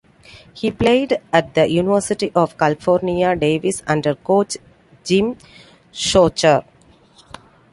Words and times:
He 0.55 0.71
played 0.71 1.21
at 1.31 1.53
the 1.53 1.69
University 1.69 2.31
of 2.33 2.57
California, 2.57 3.35
Davis 3.35 3.83
under 3.85 4.15
coach 4.15 4.57
Jim 5.03 5.37
Sochor. 5.93 6.65